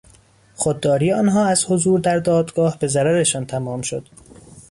خودداری 0.55 1.11
آنها 1.11 1.45
از 1.45 1.65
حضور 1.65 1.99
در 1.99 2.19
دادگاه 2.19 2.79
به 2.79 2.87
ضررشان 2.87 3.45
تمام 3.45 3.81
شد. 3.81 4.05